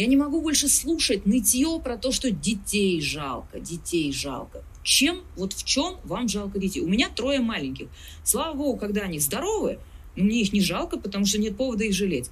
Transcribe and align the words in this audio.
Я 0.00 0.06
не 0.06 0.16
могу 0.16 0.40
больше 0.40 0.66
слушать 0.66 1.26
нытье 1.26 1.78
про 1.84 1.98
то, 1.98 2.10
что 2.10 2.30
детей 2.30 3.02
жалко, 3.02 3.60
детей 3.60 4.10
жалко. 4.14 4.62
Чем, 4.82 5.18
вот 5.36 5.52
в 5.52 5.62
чем 5.62 5.96
вам 6.04 6.26
жалко 6.26 6.58
детей? 6.58 6.80
У 6.80 6.88
меня 6.88 7.08
трое 7.14 7.40
маленьких. 7.40 7.88
Слава 8.24 8.56
богу, 8.56 8.78
когда 8.78 9.02
они 9.02 9.18
здоровы, 9.18 9.78
мне 10.16 10.40
их 10.40 10.54
не 10.54 10.62
жалко, 10.62 10.98
потому 10.98 11.26
что 11.26 11.38
нет 11.38 11.54
повода 11.54 11.84
их 11.84 11.92
жалеть. 11.92 12.30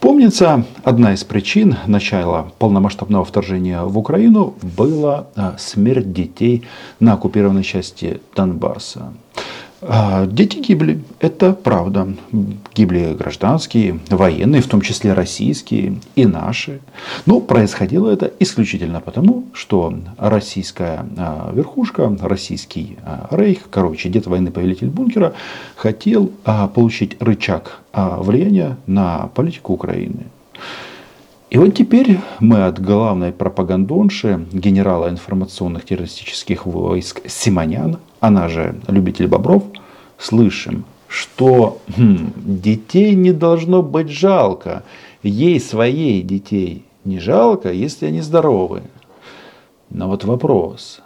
Помнится, 0.00 0.64
одна 0.82 1.12
из 1.12 1.22
причин 1.22 1.76
начала 1.86 2.54
полномасштабного 2.58 3.26
вторжения 3.26 3.82
в 3.82 3.98
Украину 3.98 4.56
была 4.62 5.28
а, 5.36 5.58
смерть 5.58 6.14
детей 6.14 6.62
на 7.00 7.12
оккупированной 7.12 7.64
части 7.64 8.22
Донбасса. 8.34 9.12
А, 9.82 10.26
дети 10.26 10.58
гибли, 10.58 11.02
это 11.20 11.52
правда. 11.52 12.08
Гибли 12.74 13.14
гражданские, 13.18 13.98
военные, 14.10 14.60
в 14.60 14.68
том 14.68 14.82
числе 14.82 15.14
российские 15.14 16.00
и 16.16 16.26
наши. 16.26 16.80
Но 17.26 17.40
происходило 17.40 18.10
это 18.10 18.30
исключительно 18.40 19.00
потому, 19.00 19.46
что 19.54 19.94
российская 20.18 21.06
а, 21.16 21.50
верхушка, 21.54 22.14
российский 22.20 22.98
а, 23.04 23.28
рейх, 23.30 23.70
короче, 23.70 24.10
дед 24.10 24.26
войны, 24.26 24.50
повелитель 24.50 24.88
бункера, 24.88 25.32
хотел 25.76 26.30
получить 26.74 27.16
рычаг 27.20 27.80
влияния 27.92 28.76
на 28.86 29.30
политику 29.34 29.72
Украины. 29.72 30.26
И 31.50 31.58
вот 31.58 31.74
теперь 31.74 32.20
мы 32.38 32.64
от 32.64 32.80
главной 32.80 33.32
пропагандонши, 33.32 34.46
генерала 34.52 35.10
информационных 35.10 35.84
террористических 35.84 36.64
войск 36.64 37.22
Симонян, 37.26 37.98
она 38.20 38.48
же 38.48 38.76
любитель 38.86 39.26
бобров, 39.26 39.64
слышим, 40.16 40.84
что 41.08 41.80
хм, 41.96 42.32
детей 42.36 43.16
не 43.16 43.32
должно 43.32 43.82
быть 43.82 44.10
жалко. 44.10 44.84
Ей 45.24 45.58
своей 45.58 46.22
детей 46.22 46.84
не 47.04 47.18
жалко, 47.18 47.72
если 47.72 48.06
они 48.06 48.20
здоровы. 48.20 48.82
Но 49.90 50.06
вот 50.06 50.22
вопрос, 50.22 51.00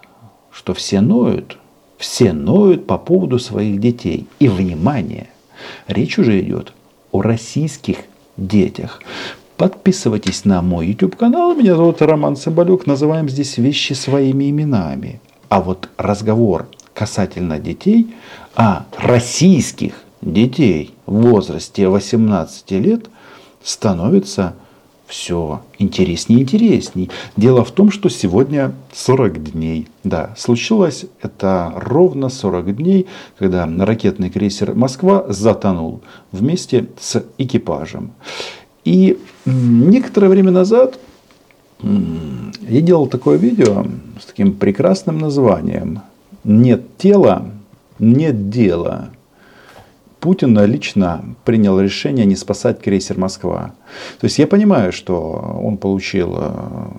что 0.50 0.74
все 0.74 1.00
ноют, 1.00 1.56
все 1.97 2.34
ноют 2.34 2.86
по 2.86 2.98
поводу 2.98 3.38
своих 3.38 3.80
детей. 3.80 4.26
И 4.41 4.48
внимание, 4.48 5.30
речь 5.88 6.19
уже 6.19 6.38
идет 6.41 6.74
о 7.12 7.22
российских 7.22 7.97
детях. 8.36 9.00
Подписывайтесь 9.56 10.44
на 10.44 10.62
мой 10.62 10.88
YouTube 10.88 11.14
канал. 11.14 11.55
Меня 11.55 11.77
зовут 11.77 12.02
Роман 12.02 12.36
Соболюк. 12.36 12.86
Называем 12.86 13.28
здесь 13.28 13.56
вещи 13.56 13.92
своими 13.92 14.50
именами. 14.50 15.20
А 15.48 15.60
вот 15.60 15.88
разговор 15.97 16.66
касательно 16.92 17.60
детей, 17.60 18.12
а 18.56 18.86
российских 18.98 19.94
детей 20.20 20.92
в 21.06 21.22
возрасте 21.22 21.86
18 21.86 22.70
лет 22.72 23.06
становится 23.62 24.55
все 25.06 25.62
интереснее 25.78 26.41
и 26.41 26.42
интереснее. 26.42 27.10
Дело 27.36 27.64
в 27.64 27.70
том, 27.70 27.92
что 27.92 28.08
сегодня 28.08 28.72
40 28.92 29.52
дней. 29.52 29.86
Да, 30.02 30.34
случилось 30.36 31.06
это 31.22 31.72
ровно 31.77 32.28
40 32.28 32.75
дней, 32.75 33.06
когда 33.38 33.66
ракетный 33.66 34.30
крейсер 34.30 34.75
«Москва» 34.75 35.27
затонул 35.28 36.00
вместе 36.32 36.88
с 36.98 37.25
экипажем. 37.38 38.14
И 38.84 39.18
некоторое 39.46 40.28
время 40.28 40.50
назад 40.50 40.98
я 41.82 42.80
делал 42.80 43.06
такое 43.06 43.36
видео 43.36 43.86
с 44.20 44.26
таким 44.26 44.54
прекрасным 44.54 45.18
названием 45.18 46.00
«Нет 46.44 46.96
тела, 46.98 47.46
нет 47.98 48.50
дела». 48.50 49.10
Путин 50.25 50.58
лично 50.64 51.22
принял 51.44 51.78
решение 51.78 52.25
не 52.25 52.34
спасать 52.34 52.80
крейсер 52.80 53.19
«Москва». 53.19 53.72
То 54.20 54.25
есть 54.25 54.39
я 54.39 54.47
понимаю, 54.47 54.91
что 54.91 55.61
он 55.62 55.77
получил 55.77 56.34
э, 56.39 56.50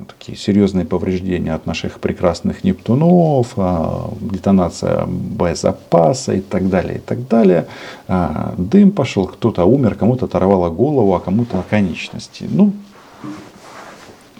такие 0.07 0.37
серьезные 0.37 0.85
повреждения 0.85 1.55
от 1.55 1.65
наших 1.65 1.99
прекрасных 1.99 2.63
«Нептунов», 2.63 3.53
э, 3.57 3.85
детонация 4.21 5.07
боезапаса 5.07 6.33
и 6.33 6.41
так 6.41 6.69
далее, 6.69 6.97
и 6.97 6.99
так 6.99 7.27
далее. 7.27 7.65
Э, 8.07 8.53
дым 8.59 8.91
пошел, 8.91 9.25
кто-то 9.25 9.65
умер, 9.65 9.95
кому-то 9.95 10.25
оторвало 10.25 10.69
голову, 10.69 11.15
а 11.15 11.19
кому-то 11.19 11.63
конечности. 11.67 12.45
Ну, 12.47 12.73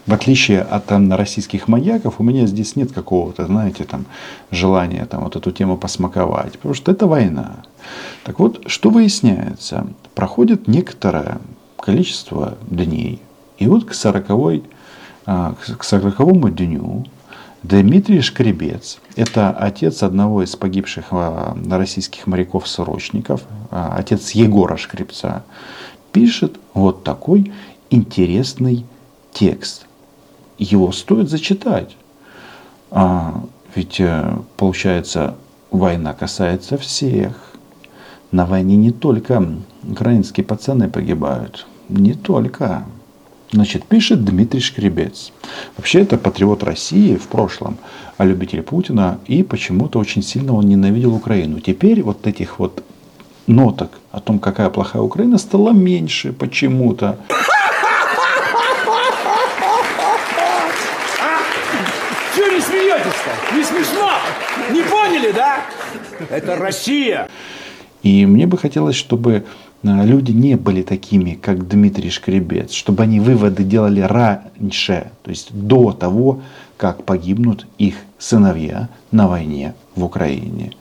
в 0.06 0.14
отличие 0.14 0.62
от 0.62 0.86
там, 0.86 1.12
российских 1.12 1.68
маньяков, 1.68 2.20
у 2.20 2.24
меня 2.24 2.46
здесь 2.46 2.76
нет 2.76 2.92
какого-то, 2.92 3.48
знаете, 3.48 3.84
там, 3.84 4.06
желания 4.52 5.06
там, 5.06 5.24
вот 5.24 5.36
эту 5.36 5.52
тему 5.52 5.76
посмаковать. 5.76 6.54
Потому 6.54 6.76
что 6.76 6.92
это 6.92 7.08
война. 7.08 7.64
Так 8.24 8.40
вот, 8.40 8.64
что 8.68 8.90
выясняется? 8.90 9.88
Проходит 10.14 10.68
некоторое 10.68 11.40
количество 11.80 12.58
дней. 12.70 13.22
И 13.58 13.68
вот 13.68 13.86
к 13.86 13.94
40 13.94 14.64
а, 15.28 15.56
к 15.78 15.84
40 15.84 16.56
дню 16.56 17.06
Дмитрий 17.64 18.22
Шкребец, 18.22 19.00
это 19.16 19.50
отец 19.50 20.04
одного 20.04 20.44
из 20.44 20.56
погибших 20.56 21.06
а, 21.12 21.58
российских 21.70 22.28
моряков-срочников, 22.28 23.42
а, 23.72 23.96
отец 23.98 24.32
Егора 24.32 24.78
Шкребца, 24.78 25.44
пишет 26.12 26.58
вот 26.74 27.04
такой 27.04 27.52
интересный 27.90 28.86
текст 29.34 29.86
его 30.58 30.92
стоит 30.92 31.30
зачитать. 31.30 31.96
А, 32.92 33.44
ведь 33.74 34.00
э, 34.00 34.38
получается, 34.58 35.36
война 35.72 36.14
касается 36.14 36.78
всех. 36.78 37.55
На 38.32 38.46
войне 38.46 38.76
не 38.76 38.92
только 38.92 39.44
украинские 39.84 40.46
пацаны 40.46 40.90
погибают. 40.90 41.66
Не 41.90 42.14
только. 42.14 42.86
Значит, 43.52 43.86
пишет 43.86 44.26
Дмитрий 44.26 44.60
Шкребец. 44.60 45.32
Вообще 45.78 46.02
это 46.02 46.18
патриот 46.18 46.64
России 46.64 47.16
в 47.16 47.28
прошлом, 47.28 47.78
а 48.18 48.26
любитель 48.26 48.62
Путина. 48.64 49.20
И 49.28 49.44
почему-то 49.44 50.00
очень 50.00 50.24
сильно 50.24 50.54
он 50.54 50.66
ненавидел 50.66 51.14
Украину. 51.14 51.60
Теперь 51.60 52.02
вот 52.02 52.28
этих 52.28 52.60
вот 52.60 52.84
ноток 53.48 53.92
о 54.12 54.20
том, 54.20 54.40
какая 54.40 54.70
плохая 54.70 55.02
Украина, 55.02 55.38
стало 55.38 55.72
меньше 55.72 56.34
почему-то. 56.34 57.18
Не 63.54 63.64
смешно? 63.64 64.12
Не 64.72 64.82
поняли, 64.82 65.32
да? 65.32 65.62
Это 66.30 66.56
Россия. 66.56 67.30
И 68.06 68.24
мне 68.28 68.46
бы 68.46 68.60
хотелось, 68.60 68.96
чтобы 68.96 69.46
э, 69.82 70.06
люди 70.06 70.32
не 70.32 70.58
были 70.58 70.84
такими, 70.84 71.34
как 71.34 71.68
Дмитрий 71.68 72.12
Шкребец, 72.12 72.72
чтобы 72.72 73.02
они 73.02 73.20
выводы 73.20 73.64
делали 73.64 74.02
раньше, 74.02 75.10
то 75.24 75.32
есть 75.32 75.50
до 75.52 75.92
того, 75.92 76.42
как 76.78 77.04
погибнут 77.04 77.66
их 77.80 77.96
сыновья 78.20 78.90
на 79.10 79.28
войне 79.28 79.74
в 79.96 80.04
Украине. 80.04 80.74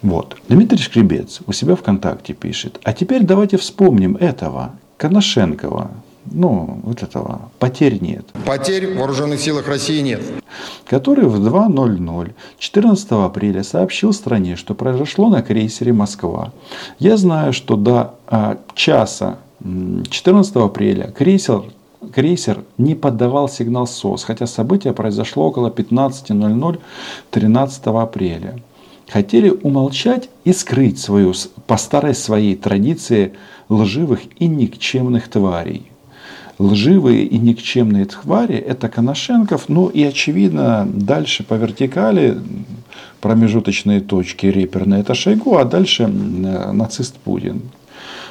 Вот. 0.00 0.38
Дмитрий 0.48 0.78
Шкребец 0.78 1.42
у 1.46 1.52
себя 1.52 1.76
ВКонтакте 1.76 2.32
пишет. 2.32 2.80
А 2.84 2.94
теперь 2.94 3.22
давайте 3.22 3.58
вспомним 3.58 4.16
этого, 4.16 4.76
Коношенкова, 4.96 5.90
ну, 6.30 6.80
вот 6.82 7.02
этого, 7.02 7.50
потерь 7.58 7.98
нет. 8.00 8.26
Потерь 8.44 8.94
в 8.94 8.98
вооруженных 8.98 9.40
силах 9.40 9.68
России 9.68 10.00
нет. 10.00 10.22
Который 10.84 11.26
в 11.26 11.36
2.00 11.46 12.32
14 12.58 13.12
апреля 13.12 13.62
сообщил 13.62 14.12
стране, 14.12 14.56
что 14.56 14.74
произошло 14.74 15.28
на 15.28 15.42
крейсере 15.42 15.92
«Москва». 15.92 16.52
Я 16.98 17.16
знаю, 17.16 17.52
что 17.52 17.76
до 17.76 18.14
а, 18.26 18.58
часа 18.74 19.38
14 19.62 20.56
апреля 20.56 21.10
крейсер 21.10 21.62
крейсер 22.12 22.64
не 22.78 22.94
подавал 22.94 23.48
сигнал 23.48 23.86
СОС, 23.86 24.24
хотя 24.24 24.46
событие 24.46 24.92
произошло 24.92 25.46
около 25.46 25.70
15.00 25.70 26.80
13 27.30 27.86
апреля. 27.86 28.60
Хотели 29.08 29.50
умолчать 29.50 30.28
и 30.44 30.52
скрыть 30.52 30.98
свою, 30.98 31.32
по 31.66 31.76
старой 31.76 32.14
своей 32.14 32.56
традиции 32.56 33.34
лживых 33.68 34.20
и 34.40 34.46
никчемных 34.46 35.28
тварей 35.28 35.90
лживые 36.58 37.24
и 37.24 37.38
никчемные 37.38 38.06
твари– 38.06 38.56
это 38.56 38.88
Коношенков. 38.88 39.68
Ну 39.68 39.88
и, 39.88 40.02
очевидно, 40.02 40.88
дальше 40.90 41.44
по 41.44 41.54
вертикали 41.54 42.38
промежуточные 43.20 44.00
точки 44.00 44.46
реперные– 44.46 45.00
это 45.02 45.14
Шойгу, 45.14 45.56
а 45.56 45.64
дальше 45.64 46.06
нацист 46.06 47.16
Путин. 47.16 47.62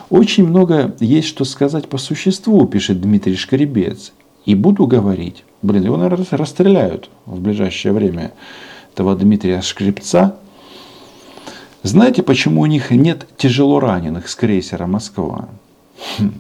Очень 0.10 0.48
много 0.48 0.96
есть 1.00 1.28
что 1.28 1.46
сказать 1.46 1.88
по 1.90 1.98
существу, 1.98 2.66
пишет 2.68 3.02
Дмитрий 3.02 3.36
Шкаребец. 3.36 4.14
И 4.46 4.54
буду 4.54 4.86
говорить. 4.86 5.44
Блин, 5.64 5.84
его, 5.84 5.98
наверное, 5.98 6.28
расстреляют 6.32 7.10
в 7.26 7.42
ближайшее 7.42 7.92
время, 7.94 8.32
этого 8.94 9.16
Дмитрия 9.16 9.62
Шкребца. 9.62 10.36
Знаете, 11.82 12.22
почему 12.22 12.62
у 12.62 12.66
них 12.68 12.92
нет 12.92 13.28
тяжело 13.38 13.80
раненых 13.80 14.30
с 14.30 14.36
крейсера 14.36 14.86
«Москва»? 14.86 15.50
Хм. 16.18 16.34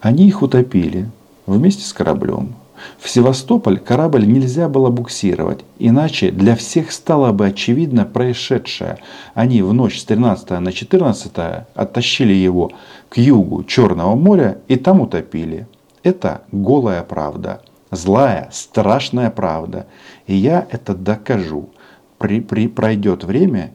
Они 0.00 0.28
их 0.28 0.42
утопили 0.42 1.10
вместе 1.46 1.84
с 1.84 1.92
кораблем. 1.92 2.54
В 2.98 3.08
Севастополь 3.08 3.78
корабль 3.78 4.26
нельзя 4.26 4.68
было 4.68 4.90
буксировать, 4.90 5.64
иначе 5.78 6.30
для 6.30 6.54
всех 6.54 6.92
стало 6.92 7.32
бы 7.32 7.46
очевидно 7.46 8.04
происшедшее. 8.04 8.98
Они 9.34 9.62
в 9.62 9.72
ночь 9.72 9.98
с 9.98 10.04
13 10.04 10.60
на 10.60 10.72
14 10.72 11.32
оттащили 11.74 12.32
его 12.32 12.70
к 13.08 13.18
югу 13.18 13.64
Черного 13.64 14.14
моря 14.14 14.58
и 14.68 14.76
там 14.76 15.00
утопили. 15.00 15.66
Это 16.04 16.42
голая 16.52 17.02
правда, 17.02 17.62
злая, 17.90 18.48
страшная 18.52 19.30
правда. 19.30 19.86
И 20.26 20.36
я 20.36 20.66
это 20.70 20.94
докажу. 20.94 21.70
При, 22.18 22.40
при, 22.40 22.68
пройдет 22.68 23.24
время, 23.24 23.72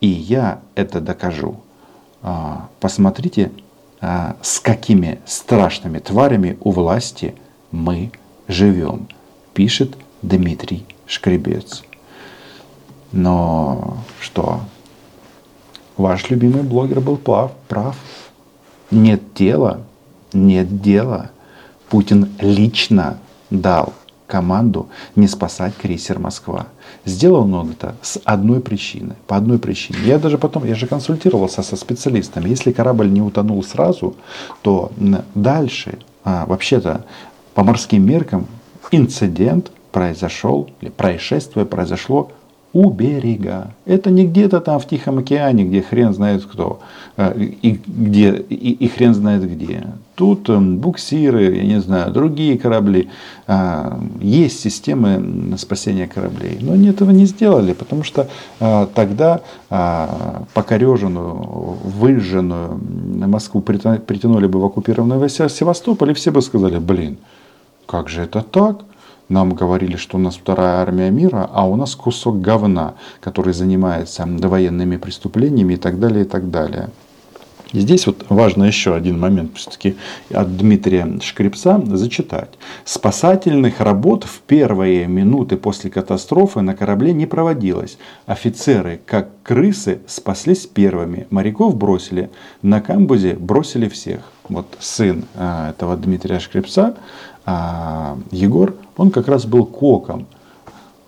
и 0.00 0.08
я 0.08 0.60
это 0.74 1.00
докажу. 1.00 1.56
А, 2.22 2.68
посмотрите, 2.80 3.52
с 4.00 4.60
какими 4.60 5.18
страшными 5.26 5.98
тварями 5.98 6.56
у 6.60 6.70
власти 6.70 7.34
мы 7.72 8.12
живем, 8.46 9.08
пишет 9.54 9.96
Дмитрий 10.22 10.86
Шкребец. 11.06 11.82
Но 13.12 13.98
что? 14.20 14.60
Ваш 15.96 16.30
любимый 16.30 16.62
блогер 16.62 17.00
был 17.00 17.16
прав. 17.16 17.52
прав. 17.66 17.96
Нет 18.90 19.34
тела, 19.34 19.82
нет 20.32 20.80
дела. 20.80 21.30
Путин 21.88 22.30
лично 22.40 23.18
дал 23.50 23.92
команду 24.28 24.88
не 25.16 25.26
спасать 25.26 25.74
крейсер 25.76 26.20
Москва. 26.20 26.66
Сделал 27.04 27.52
он 27.52 27.70
это 27.70 27.96
с 28.02 28.20
одной 28.24 28.60
причины. 28.60 29.16
По 29.26 29.36
одной 29.36 29.58
причине. 29.58 29.98
Я 30.04 30.18
даже 30.18 30.38
потом, 30.38 30.64
я 30.64 30.74
же 30.74 30.86
консультировался 30.86 31.62
со 31.62 31.76
специалистами. 31.76 32.48
Если 32.48 32.70
корабль 32.70 33.10
не 33.10 33.22
утонул 33.22 33.64
сразу, 33.64 34.14
то 34.62 34.92
дальше, 35.34 35.98
а, 36.24 36.46
вообще-то, 36.46 37.04
по 37.54 37.64
морским 37.64 38.06
меркам, 38.06 38.46
инцидент 38.92 39.72
произошел, 39.90 40.68
или 40.80 40.90
происшествие 40.90 41.66
произошло 41.66 42.30
у 42.72 42.90
берега. 42.90 43.72
Это 43.86 44.10
не 44.10 44.26
где-то 44.26 44.60
там 44.60 44.78
в 44.78 44.86
Тихом 44.86 45.18
океане, 45.18 45.64
где 45.64 45.82
хрен 45.82 46.12
знает 46.12 46.44
кто, 46.44 46.80
э, 47.16 47.38
и, 47.38 47.80
где, 47.86 48.30
и, 48.48 48.72
и 48.72 48.88
хрен 48.88 49.14
знает 49.14 49.50
где. 49.50 49.86
Тут 50.14 50.50
эм, 50.50 50.78
буксиры, 50.78 51.56
я 51.56 51.62
не 51.62 51.80
знаю, 51.80 52.12
другие 52.12 52.58
корабли. 52.58 53.08
А, 53.46 54.00
есть 54.20 54.60
системы 54.60 55.56
спасения 55.58 56.08
кораблей. 56.08 56.58
Но 56.60 56.72
они 56.72 56.88
этого 56.88 57.10
не 57.10 57.24
сделали, 57.24 57.72
потому 57.72 58.02
что 58.02 58.28
а, 58.60 58.86
тогда 58.94 59.40
а, 59.70 60.42
покореженную, 60.54 61.34
выжженную 61.84 62.80
Москву 63.28 63.60
притянули 63.60 64.46
бы 64.46 64.60
в 64.60 64.64
оккупированную 64.64 65.28
Севастополь, 65.28 66.10
и 66.10 66.14
все 66.14 66.32
бы 66.32 66.42
сказали, 66.42 66.78
блин, 66.78 67.18
как 67.86 68.08
же 68.08 68.22
это 68.22 68.42
так? 68.42 68.80
Нам 69.28 69.54
говорили, 69.54 69.96
что 69.96 70.16
у 70.16 70.20
нас 70.20 70.36
вторая 70.36 70.80
армия 70.80 71.10
мира, 71.10 71.48
а 71.52 71.66
у 71.68 71.76
нас 71.76 71.94
кусок 71.94 72.40
говна, 72.40 72.94
который 73.20 73.52
занимается 73.52 74.26
военными 74.26 74.96
преступлениями 74.96 75.74
и 75.74 75.76
так 75.76 76.00
далее, 76.00 76.24
и 76.24 76.28
так 76.28 76.50
далее. 76.50 76.90
И 77.72 77.80
здесь 77.80 78.06
вот 78.06 78.24
важно 78.30 78.64
еще 78.64 78.94
один 78.94 79.20
момент 79.20 79.56
все-таки 79.56 79.96
от 80.32 80.56
Дмитрия 80.56 81.18
Шкрипса 81.20 81.82
зачитать. 81.84 82.48
Спасательных 82.86 83.80
работ 83.80 84.24
в 84.24 84.40
первые 84.40 85.06
минуты 85.06 85.58
после 85.58 85.90
катастрофы 85.90 86.62
на 86.62 86.74
корабле 86.74 87.12
не 87.12 87.26
проводилось. 87.26 87.98
Офицеры, 88.24 89.00
как 89.04 89.28
крысы, 89.42 90.00
спаслись 90.06 90.66
первыми. 90.66 91.26
Моряков 91.28 91.76
бросили. 91.76 92.30
На 92.62 92.80
камбузе 92.80 93.34
бросили 93.34 93.88
всех. 93.88 94.20
Вот 94.48 94.78
сын 94.80 95.26
а, 95.34 95.70
этого 95.70 95.94
Дмитрия 95.96 96.40
Шкрипса 96.40 96.96
а 97.50 98.18
Егор, 98.30 98.74
он 98.98 99.10
как 99.10 99.28
раз 99.28 99.46
был 99.46 99.64
коком, 99.64 100.26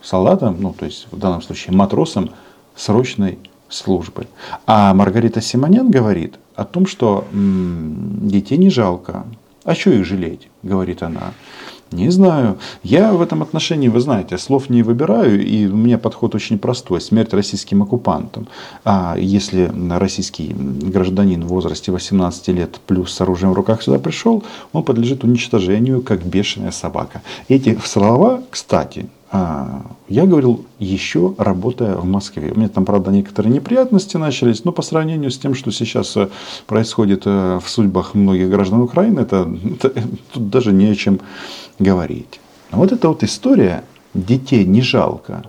солдатом, 0.03 0.57
ну 0.59 0.73
то 0.73 0.87
есть 0.87 1.09
в 1.11 1.19
данном 1.19 1.43
случае 1.43 1.77
матросом 1.77 2.31
срочной 2.75 3.39
службы. 3.69 4.27
А 4.67 4.95
Маргарита 4.95 5.43
Симонян 5.43 5.91
говорит 5.91 6.37
о 6.55 6.65
том, 6.65 6.87
что 6.87 7.27
м-м, 7.33 8.29
детей 8.29 8.57
не 8.57 8.71
жалко. 8.71 9.27
А 9.65 9.75
что 9.75 9.91
их 9.91 10.07
жалеть, 10.07 10.49
говорит 10.63 11.03
она. 11.03 11.35
Не 11.93 12.11
знаю. 12.11 12.59
Я 12.85 13.13
в 13.13 13.21
этом 13.21 13.43
отношении, 13.43 13.89
вы 13.89 14.01
знаете, 14.01 14.39
слов 14.39 14.71
не 14.71 14.85
выбираю, 14.85 15.45
и 15.45 15.67
у 15.67 15.77
меня 15.77 15.99
подход 15.99 16.35
очень 16.37 16.59
простой. 16.59 17.01
Смерть 17.01 17.35
российским 17.35 17.83
оккупантам. 17.83 18.47
А 18.85 19.17
если 19.19 19.73
российский 19.91 20.55
гражданин 20.55 21.45
в 21.45 21.49
возрасте 21.49 21.91
18 21.91 22.49
лет 22.49 22.81
плюс 22.87 23.13
с 23.13 23.21
оружием 23.21 23.53
в 23.53 23.57
руках 23.57 23.83
сюда 23.83 23.99
пришел, 23.99 24.45
он 24.73 24.85
подлежит 24.85 25.25
уничтожению, 25.25 26.01
как 26.03 26.25
бешеная 26.25 26.71
собака. 26.71 27.23
Эти 27.49 27.77
слова, 27.85 28.43
кстати, 28.51 29.09
а, 29.33 29.83
я 30.09 30.27
говорил 30.27 30.67
еще 30.81 31.35
работая 31.39 31.95
в 31.95 32.05
Москве. 32.05 32.51
У 32.51 32.59
меня 32.59 32.69
там, 32.69 32.85
правда, 32.85 33.13
некоторые 33.13 33.53
неприятности 33.53 34.17
начались, 34.17 34.65
но 34.65 34.73
по 34.73 34.83
сравнению 34.83 35.31
с 35.31 35.39
тем, 35.39 35.55
что 35.55 35.71
сейчас 35.71 36.17
э, 36.17 36.29
происходит 36.67 37.23
э, 37.27 37.61
в 37.63 37.71
судьбах 37.71 38.15
многих 38.15 38.51
граждан 38.51 38.81
Украины, 38.81 39.21
это, 39.21 39.49
это 39.83 40.03
тут 40.33 40.51
даже 40.51 40.73
не 40.73 40.87
о 40.87 40.97
чем 40.97 41.21
говорить. 41.81 42.41
Вот 42.71 42.93
эта 42.93 43.09
вот 43.09 43.25
история 43.25 43.83
детей 44.15 44.65
не 44.65 44.83
жалко, 44.83 45.43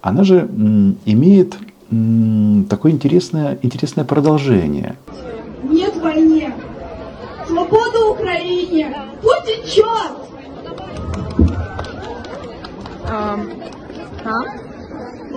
она 0.00 0.24
же 0.24 0.48
имеет 1.06 1.56
такое 2.68 2.92
интересное, 2.92 3.58
интересное 3.62 4.04
продолжение. 4.04 4.96
Нет 5.62 5.96
войне! 5.98 6.52
Свобода 7.46 8.10
Украине! 8.10 8.94
Путин 9.22 9.64
черт! 9.66 10.12
А? 13.06 13.38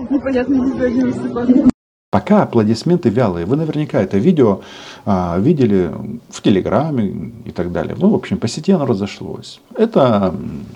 Непонятно, 0.09 0.53
не 0.53 1.67
Пока 2.09 2.43
аплодисменты 2.43 3.09
вялые. 3.09 3.45
Вы 3.45 3.57
наверняка 3.57 4.01
это 4.01 4.17
видео 4.17 4.61
а, 5.05 5.37
видели 5.39 5.91
в 6.29 6.41
Телеграме 6.41 7.33
и 7.43 7.51
так 7.51 7.73
далее. 7.73 7.97
Ну, 7.99 8.11
в 8.11 8.15
общем, 8.15 8.37
по 8.37 8.47
сети 8.47 8.71
оно 8.71 8.85
разошлось. 8.85 9.59
Это 9.75 10.33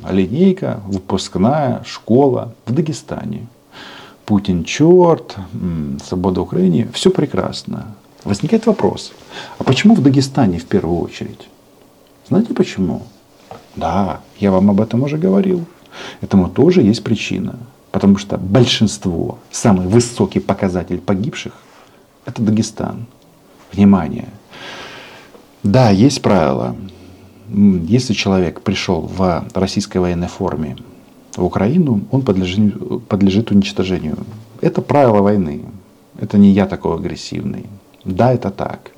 линейка, 0.09 0.81
выпускная 0.87 1.83
школа 1.85 2.53
в 2.65 2.73
Дагестане. 2.73 3.47
Путин 4.25 4.65
черт, 4.65 5.37
свобода 6.05 6.41
Украине. 6.41 6.89
Все 6.93 7.09
прекрасно. 7.09 7.95
Возникает 8.25 8.65
вопрос. 8.65 9.13
А 9.57 9.63
почему 9.63 9.95
в 9.95 10.01
Дагестане 10.01 10.59
в 10.59 10.65
первую 10.65 10.99
очередь? 10.99 11.47
Знаете 12.27 12.53
почему? 12.53 13.03
Да, 13.77 14.19
я 14.37 14.51
вам 14.51 14.69
об 14.69 14.81
этом 14.81 15.03
уже 15.03 15.17
говорил. 15.17 15.63
Этому 16.19 16.49
тоже 16.49 16.81
есть 16.81 17.05
причина. 17.05 17.55
Потому 18.01 18.17
что 18.17 18.39
большинство, 18.39 19.37
самый 19.51 19.85
высокий 19.85 20.39
показатель 20.39 20.97
погибших, 20.97 21.53
это 22.25 22.41
Дагестан. 22.41 23.05
Внимание. 23.71 24.29
Да, 25.61 25.91
есть 25.91 26.19
правило. 26.23 26.75
Если 27.47 28.13
человек 28.13 28.61
пришел 28.61 29.01
в 29.01 29.45
российской 29.53 29.99
военной 29.99 30.29
форме 30.29 30.77
в 31.35 31.43
Украину, 31.43 32.01
он 32.09 32.23
подлежит, 32.23 33.05
подлежит 33.07 33.51
уничтожению. 33.51 34.17
Это 34.61 34.81
правило 34.81 35.21
войны. 35.21 35.65
Это 36.19 36.39
не 36.39 36.49
я 36.49 36.65
такой 36.65 36.95
агрессивный. 36.95 37.67
Да, 38.03 38.33
это 38.33 38.49
так. 38.49 38.93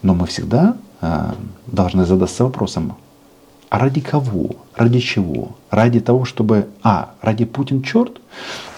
Но 0.00 0.14
мы 0.14 0.26
всегда 0.26 0.78
э, 1.02 1.34
должны 1.66 2.06
задаться 2.06 2.44
вопросом, 2.44 2.96
а 3.74 3.78
ради 3.78 4.00
кого? 4.00 4.50
Ради 4.76 5.00
чего? 5.00 5.56
Ради 5.68 5.98
того, 5.98 6.24
чтобы... 6.24 6.68
А, 6.84 7.10
ради 7.20 7.44
Путин 7.44 7.82
черт? 7.82 8.20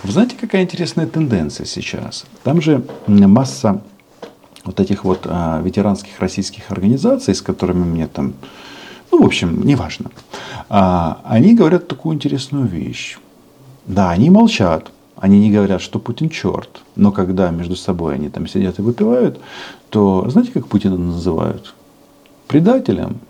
Вы 0.02 0.12
знаете, 0.12 0.36
какая 0.40 0.62
интересная 0.62 1.06
тенденция 1.06 1.66
сейчас? 1.66 2.24
Там 2.44 2.62
же 2.62 2.82
масса 3.06 3.82
вот 4.64 4.80
этих 4.80 5.04
вот 5.04 5.26
а, 5.26 5.60
ветеранских 5.60 6.18
российских 6.18 6.70
организаций, 6.70 7.34
с 7.34 7.42
которыми 7.42 7.84
мне 7.84 8.06
там... 8.06 8.32
Ну, 9.12 9.22
в 9.22 9.26
общем, 9.26 9.66
неважно. 9.66 10.10
А, 10.70 11.20
они 11.24 11.54
говорят 11.54 11.88
такую 11.88 12.14
интересную 12.14 12.64
вещь. 12.64 13.18
Да, 13.86 14.08
они 14.08 14.30
молчат. 14.30 14.90
Они 15.14 15.38
не 15.40 15.52
говорят, 15.52 15.82
что 15.82 15.98
Путин 15.98 16.30
черт. 16.30 16.80
Но 16.94 17.12
когда 17.12 17.50
между 17.50 17.76
собой 17.76 18.14
они 18.14 18.30
там 18.30 18.48
сидят 18.48 18.78
и 18.78 18.82
выпивают, 18.82 19.40
то 19.90 20.26
знаете, 20.30 20.52
как 20.52 20.68
Путина 20.68 20.96
называют? 20.96 21.74
Предателем. 22.48 23.20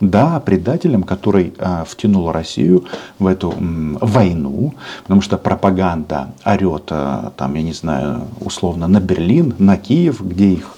Да, 0.00 0.40
предателем, 0.40 1.02
который 1.02 1.52
а, 1.58 1.84
втянул 1.84 2.32
Россию 2.32 2.86
в 3.18 3.26
эту 3.26 3.52
войну, 3.58 4.74
потому 5.02 5.20
что 5.20 5.36
пропаганда 5.36 6.32
орет, 6.42 6.84
а, 6.90 7.32
там, 7.36 7.54
я 7.54 7.62
не 7.62 7.74
знаю, 7.74 8.26
условно, 8.40 8.88
на 8.88 8.98
Берлин, 9.00 9.54
на 9.58 9.76
Киев, 9.76 10.22
где 10.22 10.52
их 10.52 10.74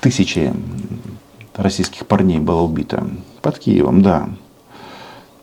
тысячи 0.00 0.52
российских 1.54 2.06
парней 2.06 2.40
было 2.40 2.62
убито. 2.62 3.06
Под 3.42 3.60
Киевом, 3.60 4.02
да. 4.02 4.28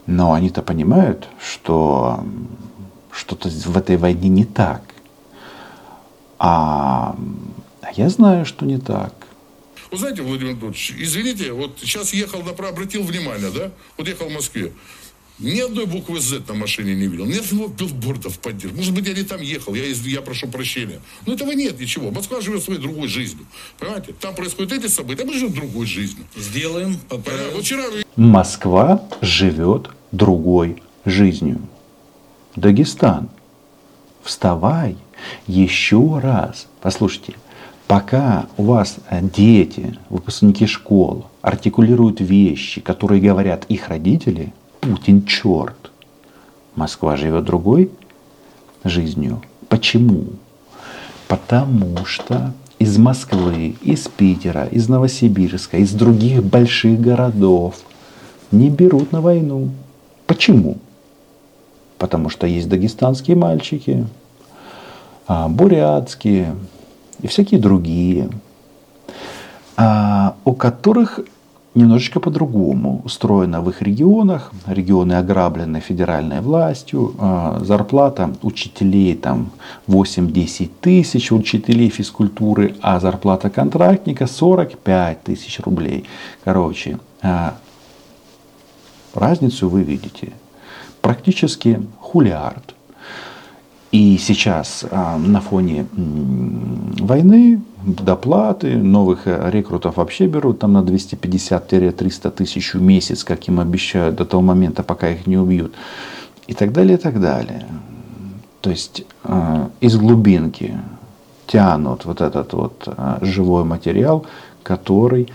Но 0.05 0.33
они-то 0.33 0.62
понимают, 0.62 1.29
что 1.39 2.22
что-то 3.12 3.48
в 3.48 3.77
этой 3.77 3.95
войне 3.95 4.27
не 4.27 4.43
так. 4.43 4.81
А 6.38 7.15
я 7.93 8.10
знаю, 8.10 8.45
что 8.45 8.65
не 8.65 8.77
так. 8.77 9.13
Вы 9.93 10.00
знаете, 10.00 10.23
Владимир 10.23 10.53
Анатольевич, 10.53 10.91
извините, 10.97 11.51
вот 11.51 11.77
сейчас 11.79 12.15
ехал 12.15 12.41
направо, 12.41 12.71
обратил 12.71 13.03
внимание, 13.03 13.51
да? 13.51 13.71
Вот 13.95 14.07
ехал 14.07 14.27
в 14.27 14.33
Москве. 14.33 14.73
Ни 15.38 15.59
одной 15.59 15.85
буквы 15.85 16.19
Z 16.19 16.41
на 16.47 16.55
машине 16.55 16.95
не 16.95 17.05
видел. 17.05 17.27
Ни 17.27 17.38
одного 17.38 17.67
билбордов 17.67 18.39
поддержки. 18.39 18.75
Может 18.75 18.95
быть, 18.95 19.07
я 19.07 19.13
не 19.13 19.21
там 19.21 19.39
ехал, 19.39 19.75
я, 19.75 19.85
я 19.85 20.21
прошу 20.23 20.47
прощения. 20.47 21.00
Но 21.27 21.33
этого 21.35 21.51
нет 21.51 21.79
ничего. 21.79 22.09
Москва 22.09 22.41
живет 22.41 22.63
своей 22.63 22.79
другой 22.79 23.07
жизнью. 23.07 23.45
Понимаете? 23.77 24.13
Там 24.19 24.33
происходят 24.33 24.73
эти 24.73 24.88
события, 24.88 25.21
а 25.21 25.25
мы 25.27 25.33
живем 25.33 25.53
другой 25.53 25.85
жизнью. 25.85 26.25
Сделаем. 26.35 26.97
Понятно? 27.07 27.51
Вот 27.53 27.63
вчера 27.63 27.83
Москва 28.15 29.07
живет 29.21 29.91
другой 30.12 30.81
жизнью. 31.05 31.62
Дагестан, 32.55 33.29
вставай 34.23 34.97
еще 35.45 36.17
раз. 36.17 36.65
Послушайте, 36.81 37.35
пока 37.88 38.48
у 38.58 38.63
вас 38.63 38.98
дети, 39.36 39.98
выпускники 40.10 40.66
школ 40.66 41.25
артикулируют 41.42 42.22
вещи, 42.22 42.82
которые 42.82 43.22
говорят 43.22 43.66
их 43.70 43.90
родители, 43.90 44.54
Путин 44.80 45.25
черт. 45.25 45.92
Москва 46.75 47.16
живет 47.16 47.46
другой 47.46 47.92
жизнью. 48.84 49.42
Почему? 49.70 50.25
Потому 51.28 52.06
что 52.06 52.54
из 52.80 52.98
Москвы, 52.98 53.75
из 53.82 54.08
Питера, 54.08 54.66
из 54.66 54.90
Новосибирска, 54.90 55.78
из 55.78 55.94
других 55.94 56.44
больших 56.44 57.00
городов 57.00 57.75
не 58.52 58.70
берут 58.70 59.12
на 59.12 59.22
войну. 59.22 59.70
Почему? 60.28 60.78
Потому 61.98 62.30
что 62.30 62.46
есть 62.48 62.68
дагестанские 62.68 63.38
мальчики, 63.38 64.06
а, 65.28 65.48
бурятские 65.48 66.56
и 67.24 67.27
всякие 67.27 67.60
другие, 67.60 68.30
а, 69.77 70.36
у 70.46 70.53
которых 70.53 71.22
немножечко 71.74 72.20
по-другому 72.20 73.01
устроено 73.03 73.62
в 73.62 73.70
их 73.70 73.82
регионах. 73.82 74.51
Регионы 74.68 75.13
ограблены 75.13 75.80
федеральной 75.80 76.42
властью. 76.42 77.15
А, 77.18 77.62
зарплата 77.63 78.36
учителей 78.44 79.15
там 79.15 79.51
8-10 79.88 80.70
тысяч, 80.82 81.32
учителей 81.32 81.89
физкультуры, 81.89 82.75
а 82.82 83.00
зарплата 83.00 83.50
контрактника 83.50 84.27
45 84.27 85.24
тысяч 85.24 85.60
рублей. 85.62 86.06
Короче, 86.44 87.00
а, 87.22 87.56
разницу 89.15 89.70
вы 89.70 89.84
видите. 89.84 90.34
Практически 91.01 91.82
хулиард. 92.00 92.73
И 93.93 94.17
сейчас 94.17 94.85
а, 94.89 95.17
на 95.19 95.39
фоне 95.39 95.85
войны 97.00 97.62
доплаты, 97.85 98.75
новых 98.75 99.27
э, 99.27 99.51
рекрутов 99.51 99.97
вообще 99.97 100.25
берут 100.25 100.57
там 100.59 100.73
на 100.73 100.81
250-300 100.81 102.31
тысяч 102.31 102.73
в 102.73 102.81
месяц, 102.81 103.23
как 103.23 103.47
им 103.47 103.59
обещают, 103.59 104.15
до 104.15 104.25
того 104.25 104.41
момента, 104.41 104.81
пока 104.81 105.09
их 105.09 105.27
не 105.27 105.38
убьют. 105.38 105.75
И 106.47 106.55
так 106.55 106.71
далее, 106.71 106.97
и 106.97 107.00
так 107.00 107.21
далее. 107.21 107.67
То 108.62 108.71
есть 108.71 109.05
а, 109.25 109.69
из 109.79 109.95
глубинки 109.95 110.75
тянут 111.45 112.05
вот 112.05 112.21
этот 112.21 112.53
вот 112.53 112.83
а, 112.88 113.19
живой 113.21 113.63
материал, 113.63 114.25
который, 114.63 115.31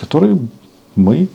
который 0.00 0.38
мы 0.96 1.28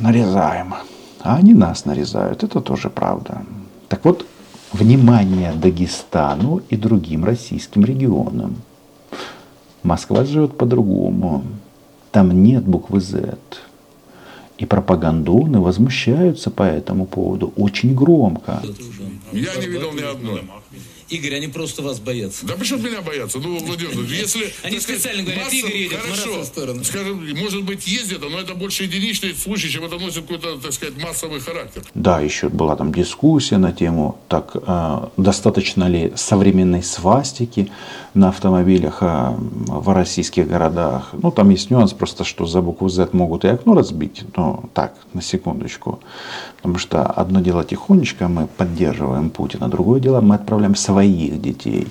нарезаем 0.00 0.74
а 1.20 1.36
они 1.36 1.54
нас 1.54 1.84
нарезают. 1.84 2.42
Это 2.42 2.60
тоже 2.60 2.90
правда. 2.90 3.42
Так 3.88 4.04
вот, 4.04 4.26
внимание 4.72 5.52
Дагестану 5.52 6.62
и 6.68 6.76
другим 6.76 7.24
российским 7.24 7.84
регионам. 7.84 8.56
Москва 9.82 10.24
живет 10.24 10.56
по-другому. 10.56 11.44
Там 12.10 12.42
нет 12.42 12.64
буквы 12.64 13.00
Z. 13.00 13.38
И 14.58 14.64
пропагандоны 14.64 15.60
возмущаются 15.60 16.50
по 16.50 16.62
этому 16.62 17.06
поводу 17.06 17.52
очень 17.56 17.94
громко. 17.94 18.62
Я 19.32 19.54
не 19.56 19.66
видел 19.66 19.92
ни 19.92 20.02
одной. 20.02 20.42
Игорь, 21.08 21.36
они 21.36 21.48
просто 21.48 21.82
вас 21.82 22.00
боятся. 22.00 22.46
Да 22.46 22.54
почему 22.54 22.80
меня 22.80 23.00
боятся? 23.00 23.38
Ну, 23.38 23.58
Владимир, 23.58 23.92
если... 24.10 24.52
Они 24.62 24.80
специально 24.80 25.22
говорят, 25.22 25.52
Игорь 25.52 25.76
едет, 25.76 26.00
хорошо. 26.00 26.44
Скажем, 26.82 27.36
может 27.36 27.64
быть, 27.64 27.86
ездят, 27.86 28.22
но 28.22 28.40
это 28.40 28.54
больше 28.54 28.84
единичный 28.84 29.34
случай, 29.34 29.68
чем 29.68 29.84
это 29.84 29.98
носит 29.98 30.22
какой-то, 30.22 30.56
так 30.58 30.72
сказать, 30.72 30.94
массовый 31.02 31.40
характер. 31.40 31.82
Да, 31.94 32.20
еще 32.20 32.48
была 32.48 32.76
там 32.76 32.92
дискуссия 32.92 33.58
на 33.58 33.72
тему, 33.72 34.18
так, 34.28 34.56
э, 34.56 35.08
достаточно 35.16 35.84
ли 35.84 36.12
современной 36.16 36.82
свастики 36.82 37.70
на 38.14 38.28
автомобилях 38.28 38.98
э, 39.00 39.34
в 39.38 39.94
российских 39.94 40.48
городах. 40.48 41.10
Ну, 41.12 41.30
там 41.30 41.50
есть 41.50 41.70
нюанс 41.70 41.92
просто, 41.92 42.24
что 42.24 42.46
за 42.46 42.62
букву 42.62 42.88
Z 42.88 43.10
могут 43.12 43.44
и 43.44 43.48
окно 43.48 43.74
разбить, 43.74 44.24
но 44.36 44.64
так, 44.74 44.94
на 45.12 45.22
секундочку. 45.22 46.00
Потому 46.56 46.78
что 46.78 47.04
одно 47.04 47.40
дело 47.40 47.64
тихонечко 47.64 48.28
мы 48.28 48.46
поддерживаем 48.46 49.30
Путина, 49.30 49.68
другое 49.68 50.00
дело 50.00 50.20
мы 50.20 50.34
отправляем 50.34 50.74
своих 50.96 51.40
детей. 51.42 51.86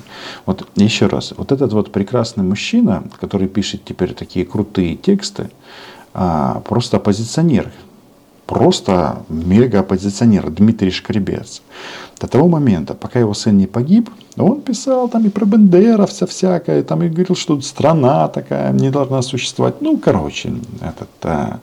Вот 0.46 0.68
еще 0.76 1.06
раз, 1.08 1.34
вот 1.38 1.52
этот 1.52 1.74
вот 1.74 1.92
прекрасный 1.92 2.44
мужчина, 2.44 3.04
который 3.20 3.48
пишет 3.48 3.82
теперь 3.86 4.14
такие 4.14 4.46
крутые 4.46 4.96
тексты, 4.96 5.50
а, 6.14 6.62
просто 6.66 6.98
оппозиционер, 6.98 7.72
просто 8.48 9.18
мега 9.30 9.80
оппозиционер 9.80 10.50
Дмитрий 10.50 10.92
Шкребец. 10.92 11.62
До 12.20 12.28
того 12.28 12.48
момента, 12.48 12.94
пока 12.94 13.20
его 13.20 13.34
сын 13.34 13.58
не 13.58 13.68
погиб, 13.68 14.10
он 14.38 14.62
писал 14.62 15.08
там 15.10 15.26
и 15.26 15.30
про 15.30 15.46
бендеровца 15.46 16.26
всякое, 16.26 16.82
там 16.82 17.04
и 17.04 17.10
говорил, 17.10 17.36
что 17.36 17.62
страна 17.62 18.28
такая 18.28 18.74
не 18.74 18.90
должна 18.90 19.22
существовать. 19.22 19.82
Ну, 19.82 19.98
короче, 19.98 20.54
этот 20.82 21.10
а, 21.24 21.60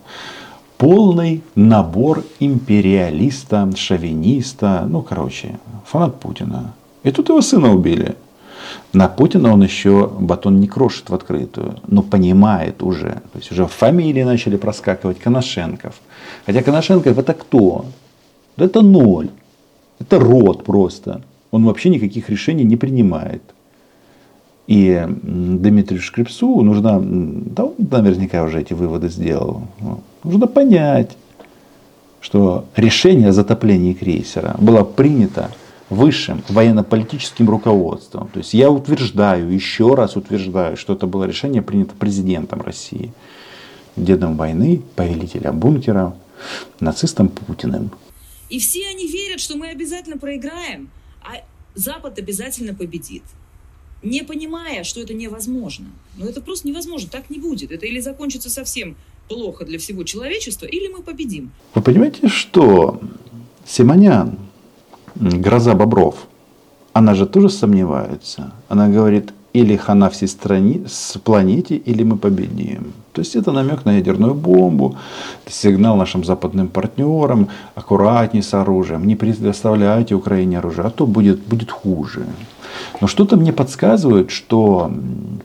полный 0.78 1.42
набор 1.56 2.22
империалиста, 2.40 3.68
шовиниста, 3.74 4.86
ну, 4.88 5.02
короче, 5.02 5.58
фанат 5.86 6.20
Путина. 6.20 6.72
И 7.04 7.10
тут 7.10 7.28
его 7.28 7.40
сына 7.40 7.74
убили. 7.74 8.14
На 8.92 9.08
Путина 9.08 9.52
он 9.52 9.62
еще 9.62 10.06
батон 10.06 10.60
не 10.60 10.68
крошит 10.68 11.10
в 11.10 11.14
открытую, 11.14 11.76
но 11.86 12.02
понимает 12.02 12.82
уже. 12.82 13.20
То 13.32 13.38
есть 13.38 13.52
уже 13.52 13.66
фамилии 13.66 14.22
начали 14.22 14.56
проскакивать 14.56 15.18
Коношенков. 15.18 15.94
Хотя 16.46 16.62
Коношенков 16.62 17.18
это 17.18 17.34
кто? 17.34 17.86
Это 18.56 18.82
ноль. 18.82 19.30
Это 19.98 20.18
род 20.18 20.64
просто. 20.64 21.22
Он 21.50 21.64
вообще 21.64 21.90
никаких 21.90 22.30
решений 22.30 22.64
не 22.64 22.76
принимает. 22.76 23.42
И 24.66 25.06
Дмитрию 25.08 26.00
Шкрипсу 26.00 26.62
нужно, 26.62 27.00
да 27.02 27.64
он 27.64 27.74
наверняка 27.78 28.42
уже 28.44 28.60
эти 28.60 28.74
выводы 28.74 29.08
сделал, 29.08 29.62
нужно 30.22 30.46
понять, 30.46 31.16
что 32.20 32.64
решение 32.76 33.30
о 33.30 33.32
затоплении 33.32 33.92
крейсера 33.92 34.54
было 34.60 34.84
принято 34.84 35.50
высшим 35.92 36.42
военно-политическим 36.48 37.48
руководством. 37.48 38.28
То 38.28 38.38
есть 38.38 38.54
я 38.54 38.70
утверждаю, 38.70 39.52
еще 39.52 39.94
раз 39.94 40.16
утверждаю, 40.16 40.76
что 40.76 40.94
это 40.94 41.06
было 41.06 41.24
решение 41.24 41.62
принято 41.62 41.94
президентом 41.94 42.62
России, 42.62 43.12
дедом 43.96 44.36
войны, 44.36 44.82
повелителем 44.96 45.58
бункера, 45.58 46.16
нацистом 46.80 47.28
Путиным. 47.28 47.90
И 48.48 48.58
все 48.58 48.88
они 48.88 49.06
верят, 49.06 49.40
что 49.40 49.56
мы 49.56 49.68
обязательно 49.68 50.18
проиграем, 50.18 50.90
а 51.22 51.42
Запад 51.74 52.18
обязательно 52.18 52.74
победит. 52.74 53.22
Не 54.02 54.22
понимая, 54.24 54.84
что 54.84 55.00
это 55.00 55.14
невозможно. 55.14 55.86
Но 56.16 56.26
это 56.26 56.40
просто 56.40 56.68
невозможно, 56.68 57.08
так 57.08 57.30
не 57.30 57.38
будет. 57.38 57.70
Это 57.70 57.86
или 57.86 58.00
закончится 58.00 58.50
совсем 58.50 58.96
плохо 59.28 59.64
для 59.64 59.78
всего 59.78 60.02
человечества, 60.04 60.66
или 60.66 60.88
мы 60.88 61.02
победим. 61.02 61.52
Вы 61.74 61.82
понимаете, 61.82 62.28
что 62.28 63.00
Симонян 63.64 64.38
гроза 65.14 65.74
бобров, 65.74 66.26
она 66.92 67.14
же 67.14 67.26
тоже 67.26 67.48
сомневается. 67.48 68.52
Она 68.68 68.88
говорит, 68.88 69.32
или 69.54 69.76
хана 69.76 70.08
всей 70.08 70.28
стране, 70.28 70.80
с 70.86 71.18
планете, 71.18 71.76
или 71.76 72.04
мы 72.04 72.16
победим. 72.16 72.92
То 73.12 73.20
есть 73.20 73.36
это 73.36 73.52
намек 73.52 73.84
на 73.84 73.96
ядерную 73.96 74.34
бомбу, 74.34 74.96
сигнал 75.46 75.96
нашим 75.96 76.24
западным 76.24 76.68
партнерам, 76.68 77.48
аккуратнее 77.74 78.42
с 78.42 78.54
оружием, 78.54 79.06
не 79.06 79.16
предоставляйте 79.16 80.14
Украине 80.14 80.58
оружие, 80.58 80.86
а 80.86 80.90
то 80.90 81.06
будет, 81.06 81.40
будет 81.40 81.70
хуже. 81.70 82.24
Но 83.00 83.06
что-то 83.06 83.36
мне 83.36 83.52
подсказывает, 83.52 84.30
что 84.30 84.90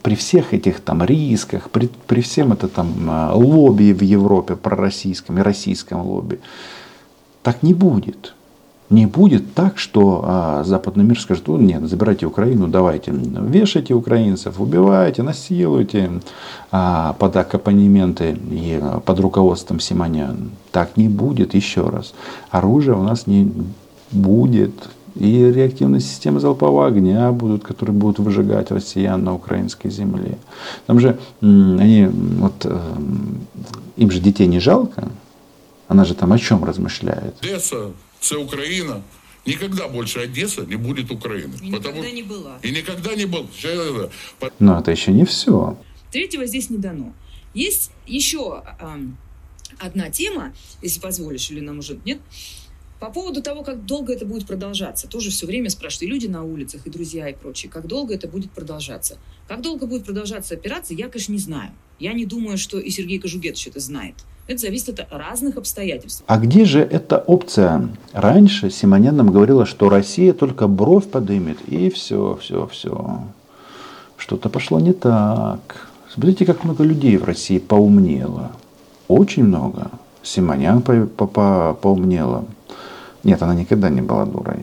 при 0.01 0.15
всех 0.15 0.53
этих 0.53 0.79
там 0.79 1.03
рисках, 1.03 1.69
при, 1.69 1.89
при 2.07 2.21
всем 2.21 2.53
это 2.53 2.69
там 2.69 2.93
а, 3.09 3.33
лобби 3.33 3.91
в 3.91 4.01
Европе, 4.01 4.55
пророссийском 4.55 5.38
и 5.39 5.41
российском 5.41 6.01
лобби, 6.01 6.39
так 7.43 7.63
не 7.63 7.74
будет. 7.74 8.33
Не 8.89 9.06
будет 9.06 9.53
так, 9.53 9.77
что 9.77 10.22
а, 10.24 10.63
западный 10.63 11.03
мир 11.03 11.20
скажет, 11.20 11.48
нет, 11.50 11.84
забирайте 11.84 12.25
Украину, 12.25 12.67
давайте, 12.67 13.12
вешайте 13.12 13.94
украинцев, 13.94 14.62
убивайте, 14.62 15.24
насилуйте 15.24 16.10
а, 16.72 17.13
под 17.20 17.36
аккомпанементы 17.36 18.38
и 18.50 18.82
под 19.06 19.20
руководством 19.20 19.82
Симонян. 19.82 20.51
Так 20.72 20.96
не 20.96 21.10
будет, 21.10 21.53
еще 21.53 21.89
раз. 21.89 22.13
Оружия 22.50 22.96
у 22.96 23.03
нас 23.03 23.27
не 23.27 23.51
будет. 24.12 24.74
И 25.15 25.51
реактивные 25.51 26.00
системы 26.00 26.39
залпового 26.39 26.88
огня 26.88 27.32
будут, 27.32 27.63
которые 27.63 27.96
будут 27.96 28.20
выжигать 28.20 28.72
россиян 28.72 29.22
на 29.22 29.34
украинской 29.34 29.89
земле. 29.89 30.38
Там 30.86 31.00
же 31.00 31.17
они, 31.41 32.08
вот, 32.08 32.65
э, 32.65 32.79
им 33.98 34.12
же 34.12 34.20
детей 34.20 34.48
не 34.48 34.60
жалко, 34.60 35.10
Она 35.88 36.06
же 36.06 36.13
там 36.13 36.34
о 36.34 36.38
чем 36.38 36.63
размышляет? 36.65 37.36
Одесса, 37.41 37.91
це 38.19 38.36
Украина. 38.36 39.01
Никогда 39.45 39.88
больше 39.88 40.19
Одесса 40.19 40.62
не 40.62 40.75
будет 40.75 41.12
Украины. 41.12 41.53
И 41.62 41.69
никогда 41.69 42.12
не 42.12 42.24
была. 42.24 42.59
И 42.63 42.71
никогда 42.71 43.15
не 43.15 43.25
был. 43.25 43.47
Но 44.59 44.79
это 44.79 44.91
еще 44.91 45.12
не 45.12 45.24
все. 45.24 45.77
Третьего 46.12 46.45
здесь 46.45 46.69
не 46.69 46.77
дано. 46.77 47.13
Есть 47.53 47.91
еще 48.05 48.62
эм, 48.79 49.17
одна 49.79 50.09
тема, 50.09 50.53
если 50.81 51.00
позволишь, 51.00 51.50
или 51.50 51.62
нам 51.62 51.79
уже 51.79 51.97
нет, 52.05 52.19
по 53.00 53.09
поводу 53.09 53.41
того, 53.41 53.63
как 53.63 53.86
долго 53.86 54.13
это 54.13 54.25
будет 54.25 54.47
продолжаться. 54.47 55.07
Тоже 55.07 55.29
все 55.29 55.45
время 55.45 55.69
спрашивают 55.69 56.03
и 56.03 56.13
люди 56.13 56.27
на 56.27 56.43
улицах, 56.43 56.86
и 56.88 56.89
друзья, 56.89 57.29
и 57.29 57.33
прочие, 57.33 57.71
как 57.71 57.88
долго 57.88 58.13
это 58.13 58.27
будет 58.27 58.51
продолжаться. 58.51 59.17
Как 59.47 59.62
долго 59.62 59.86
будет 59.86 60.03
продолжаться 60.03 60.55
операция, 60.55 60.97
я, 60.97 61.07
конечно, 61.07 61.31
не 61.31 61.39
знаю. 61.39 61.71
Я 62.00 62.13
не 62.13 62.25
думаю, 62.25 62.57
что 62.57 62.79
и 62.79 62.89
Сергей 62.89 63.19
Кожугетович 63.19 63.67
это 63.67 63.79
знает. 63.79 64.15
Это 64.47 64.59
зависит 64.59 64.99
от 64.99 65.11
разных 65.11 65.57
обстоятельств. 65.57 66.23
А 66.25 66.37
где 66.37 66.63
же 66.63 66.79
эта 66.79 67.17
опция? 67.17 67.89
Раньше 68.13 68.69
Симонян 68.69 69.15
нам 69.15 69.31
говорила, 69.31 69.65
что 69.65 69.89
Россия 69.89 70.33
только 70.33 70.67
бровь 70.67 71.09
подымет, 71.09 71.57
и 71.67 71.89
все, 71.89 72.37
все, 72.41 72.67
все. 72.67 73.23
Что-то 74.15 74.49
пошло 74.49 74.79
не 74.79 74.93
так. 74.93 75.89
Смотрите, 76.09 76.45
как 76.45 76.63
много 76.63 76.83
людей 76.83 77.17
в 77.17 77.25
России 77.25 77.59
поумнело. 77.59 78.51
Очень 79.09 79.43
много. 79.43 79.91
Симонян 80.23 80.81
по 80.81 81.05
по 81.05 81.27
по 81.27 81.77
поумнела. 81.81 82.45
Нет, 83.23 83.41
она 83.41 83.53
никогда 83.53 83.89
не 83.89 84.01
была 84.01 84.25
дурой. 84.25 84.59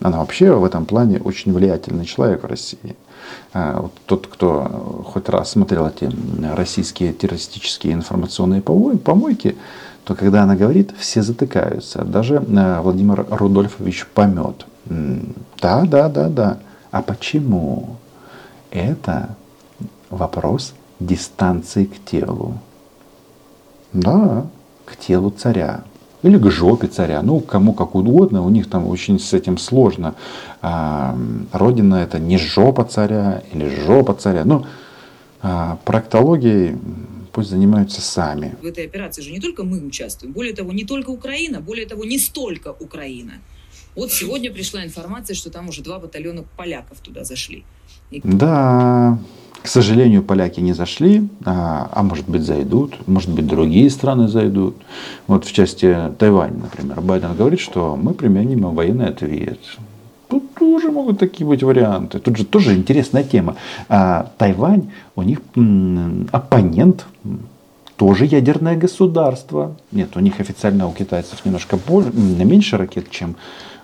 Она 0.00 0.18
вообще 0.18 0.52
в 0.52 0.64
этом 0.64 0.86
плане 0.86 1.20
очень 1.20 1.52
влиятельный 1.52 2.06
человек 2.06 2.42
в 2.42 2.46
России. 2.46 2.96
А, 3.52 3.80
вот 3.82 3.92
тот, 4.06 4.26
кто 4.26 5.04
хоть 5.06 5.28
раз 5.28 5.50
смотрел 5.50 5.86
эти 5.86 6.10
российские 6.54 7.12
террористические 7.12 7.94
информационные 7.94 8.60
помойки, 8.62 9.56
то 10.04 10.14
когда 10.14 10.42
она 10.42 10.56
говорит, 10.56 10.92
все 10.98 11.22
затыкаются. 11.22 12.04
Даже 12.04 12.44
а, 12.56 12.82
Владимир 12.82 13.26
Рудольфович 13.30 14.06
помет. 14.06 14.66
Да, 14.84 15.82
да, 15.82 16.08
да, 16.08 16.28
да. 16.28 16.58
А 16.90 17.02
почему? 17.02 17.96
Это 18.70 19.30
вопрос 20.10 20.74
дистанции 21.00 21.84
к 21.86 22.04
телу. 22.04 22.58
Да, 23.92 24.46
к 24.84 24.96
телу 24.96 25.30
царя 25.30 25.82
или 26.26 26.38
к 26.38 26.50
жопе 26.50 26.88
царя, 26.88 27.22
ну, 27.22 27.40
кому 27.40 27.72
как 27.72 27.94
угодно, 27.94 28.42
у 28.42 28.50
них 28.50 28.68
там 28.68 28.86
очень 28.86 29.18
с 29.18 29.32
этим 29.32 29.58
сложно. 29.58 30.14
А, 30.60 31.16
родина 31.52 31.96
это 31.96 32.18
не 32.18 32.38
жопа 32.38 32.84
царя 32.84 33.42
или 33.52 33.68
жопа 33.68 34.14
царя. 34.14 34.44
Ну, 34.44 34.66
а, 35.42 35.78
проктологией 35.84 36.76
пусть 37.32 37.50
занимаются 37.50 38.00
сами. 38.00 38.56
В 38.62 38.66
этой 38.66 38.86
операции 38.86 39.22
же 39.22 39.30
не 39.30 39.40
только 39.40 39.62
мы 39.62 39.78
участвуем, 39.86 40.32
более 40.32 40.54
того, 40.54 40.72
не 40.72 40.84
только 40.84 41.10
Украина, 41.10 41.60
более 41.60 41.86
того, 41.86 42.04
не 42.04 42.18
столько 42.18 42.74
Украина. 42.80 43.34
Вот 43.94 44.12
сегодня 44.12 44.52
пришла 44.52 44.84
информация, 44.84 45.34
что 45.34 45.50
там 45.50 45.68
уже 45.68 45.82
два 45.82 45.98
батальона 45.98 46.44
поляков 46.56 46.98
туда 47.00 47.24
зашли. 47.24 47.64
И... 48.10 48.20
Да, 48.24 49.18
к 49.66 49.68
сожалению, 49.68 50.22
поляки 50.22 50.60
не 50.60 50.74
зашли, 50.74 51.28
а, 51.44 51.90
а 51.92 52.04
может 52.04 52.28
быть 52.28 52.42
зайдут, 52.42 52.94
может 53.08 53.30
быть 53.30 53.48
другие 53.48 53.90
страны 53.90 54.28
зайдут. 54.28 54.76
Вот 55.26 55.44
в 55.44 55.52
части 55.52 56.12
Тайваня, 56.20 56.54
например, 56.62 57.00
Байден 57.00 57.34
говорит, 57.34 57.58
что 57.58 57.98
мы 58.00 58.14
применим 58.14 58.60
военный 58.76 59.06
ответ. 59.06 59.58
Тут 60.28 60.54
тоже 60.54 60.92
могут 60.92 61.18
такие 61.18 61.44
быть 61.44 61.64
варианты. 61.64 62.20
Тут 62.20 62.36
же 62.36 62.44
тоже 62.44 62.74
интересная 62.74 63.24
тема. 63.24 63.56
А, 63.88 64.30
Тайвань, 64.38 64.92
у 65.16 65.22
них 65.22 65.40
м, 65.56 66.28
оппонент, 66.30 67.04
тоже 67.96 68.26
ядерное 68.26 68.76
государство. 68.76 69.76
Нет, 69.92 70.16
у 70.16 70.20
них 70.20 70.40
официально 70.40 70.86
у 70.86 70.92
китайцев 70.92 71.44
немножко 71.44 71.76
больше, 71.76 72.12
меньше 72.12 72.76
ракет, 72.76 73.10
чем 73.10 73.36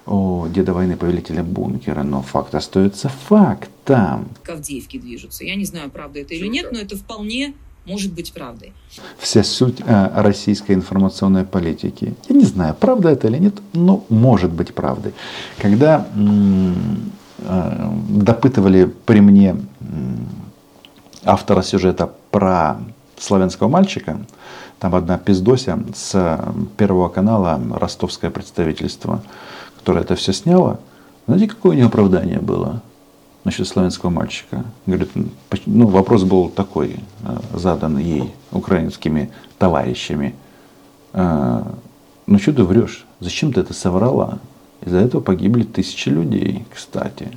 о 0.06 0.48
деда 0.48 0.72
войны 0.72 0.96
повелителя 0.96 1.42
бункера, 1.42 2.02
но 2.02 2.22
факт 2.22 2.54
остается 2.54 3.08
фактом. 3.08 4.28
К 4.42 4.50
Авдеевке 4.50 4.98
движутся. 4.98 5.44
Я 5.44 5.54
не 5.54 5.64
знаю, 5.64 5.90
правда 5.90 6.20
это 6.20 6.34
или 6.34 6.48
нет, 6.48 6.72
но 6.72 6.78
это 6.78 6.96
вполне 6.96 7.54
может 7.86 8.12
быть 8.12 8.32
правдой. 8.32 8.72
Вся 9.18 9.42
суть 9.42 9.80
э, 9.80 10.10
российской 10.14 10.72
информационной 10.72 11.44
политики. 11.44 12.14
Я 12.28 12.36
не 12.36 12.44
знаю, 12.44 12.76
правда 12.78 13.10
это 13.10 13.28
или 13.28 13.38
нет, 13.38 13.54
но 13.72 14.04
может 14.08 14.52
быть 14.52 14.74
правдой. 14.74 15.14
Когда 15.58 16.06
э, 16.14 16.72
допытывали 18.08 18.92
при 19.04 19.20
мне 19.20 19.56
автора 21.24 21.62
сюжета 21.62 22.12
про 22.30 22.78
славянского 23.22 23.68
мальчика, 23.68 24.18
там 24.78 24.94
одна 24.94 25.18
пиздося 25.18 25.78
с 25.94 26.40
Первого 26.76 27.08
канала, 27.08 27.60
ростовское 27.74 28.30
представительство, 28.30 29.22
которая 29.78 30.04
это 30.04 30.14
все 30.16 30.32
сняла, 30.32 30.78
знаете, 31.26 31.46
какое 31.46 31.72
у 31.72 31.74
нее 31.74 31.86
оправдание 31.86 32.40
было 32.40 32.82
насчет 33.44 33.68
славянского 33.68 34.10
мальчика? 34.10 34.64
Говорит, 34.86 35.10
ну, 35.66 35.86
вопрос 35.86 36.24
был 36.24 36.48
такой, 36.48 36.96
э, 37.22 37.38
задан 37.54 37.98
ей 37.98 38.34
украинскими 38.50 39.30
товарищами. 39.58 40.34
«Э, 41.12 41.62
ну, 42.26 42.38
что 42.38 42.52
ты 42.52 42.64
врешь? 42.64 43.04
Зачем 43.20 43.52
ты 43.52 43.60
это 43.60 43.72
соврала? 43.72 44.38
Из-за 44.84 44.98
этого 44.98 45.20
погибли 45.20 45.62
тысячи 45.62 46.08
людей, 46.08 46.64
кстати. 46.74 47.28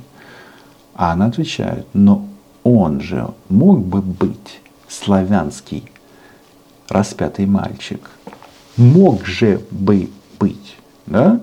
А 0.94 1.12
она 1.12 1.26
отвечает, 1.26 1.86
но 1.92 2.26
он 2.64 3.00
же 3.00 3.28
мог 3.48 3.84
бы 3.84 4.00
быть 4.00 4.60
славянский 4.88 5.84
распятый 6.88 7.46
мальчик. 7.46 8.10
Мог 8.76 9.26
же 9.26 9.60
бы 9.70 10.10
быть, 10.38 10.76
да? 11.06 11.40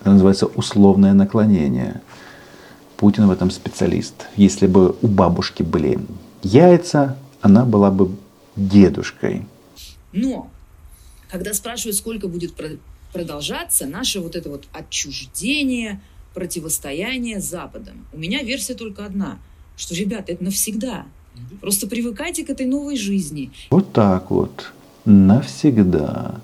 Это 0.00 0.10
называется 0.10 0.46
условное 0.46 1.12
наклонение. 1.12 2.00
Путин 2.96 3.26
в 3.26 3.30
этом 3.30 3.50
специалист. 3.50 4.26
Если 4.36 4.66
бы 4.66 4.96
у 5.02 5.06
бабушки 5.06 5.62
были 5.62 5.98
яйца, 6.42 7.16
она 7.40 7.64
была 7.64 7.90
бы 7.90 8.14
дедушкой. 8.56 9.46
Но, 10.12 10.50
когда 11.30 11.54
спрашивают, 11.54 11.96
сколько 11.96 12.28
будет 12.28 12.54
продолжаться 13.12 13.86
наше 13.86 14.20
вот 14.20 14.36
это 14.36 14.50
вот 14.50 14.66
отчуждение, 14.72 16.00
противостояние 16.34 17.40
Западом, 17.40 18.06
у 18.12 18.18
меня 18.18 18.42
версия 18.42 18.74
только 18.74 19.04
одна, 19.04 19.38
что, 19.76 19.94
ребята, 19.94 20.32
это 20.32 20.44
навсегда. 20.44 21.06
Просто 21.60 21.86
привыкайте 21.86 22.44
к 22.44 22.50
этой 22.50 22.66
новой 22.66 22.96
жизни. 22.96 23.50
Вот 23.70 23.92
так 23.92 24.30
вот. 24.30 24.72
Навсегда 25.04 26.36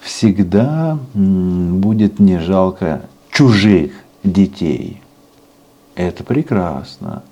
всегда 0.00 0.98
будет 1.14 2.18
не 2.18 2.38
жалко 2.38 3.08
чужих 3.30 3.92
детей. 4.22 5.00
Это 5.94 6.24
прекрасно. 6.24 7.22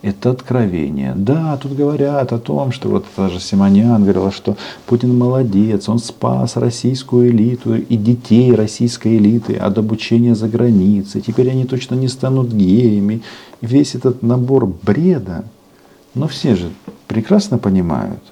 Это 0.00 0.30
откровение. 0.30 1.12
Да, 1.14 1.56
тут 1.58 1.72
говорят 1.72 2.32
о 2.32 2.38
том, 2.38 2.72
что 2.72 2.88
вот 2.88 3.04
даже 3.16 3.40
Симонян 3.40 4.02
говорила, 4.02 4.32
что 4.32 4.56
Путин 4.86 5.16
молодец, 5.16 5.88
он 5.88 5.98
спас 5.98 6.56
российскую 6.56 7.28
элиту 7.28 7.74
и 7.74 7.96
детей 7.96 8.54
российской 8.54 9.18
элиты 9.18 9.54
от 9.54 9.76
обучения 9.76 10.34
за 10.34 10.48
границей. 10.48 11.20
Теперь 11.20 11.50
они 11.50 11.66
точно 11.66 11.94
не 11.94 12.08
станут 12.08 12.52
геями. 12.52 13.22
Весь 13.60 13.94
этот 13.94 14.22
набор 14.22 14.66
бреда. 14.66 15.44
Но 16.16 16.28
все 16.28 16.56
же 16.56 16.72
прекрасно 17.08 17.58
понимают, 17.58 18.22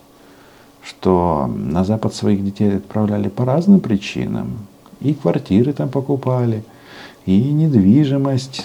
что 0.82 1.52
на 1.54 1.84
Запад 1.84 2.14
своих 2.14 2.42
детей 2.42 2.78
отправляли 2.78 3.28
по 3.28 3.44
разным 3.44 3.80
причинам. 3.80 4.56
И 5.02 5.12
квартиры 5.12 5.74
там 5.74 5.90
покупали, 5.90 6.64
и 7.26 7.38
недвижимость 7.52 8.64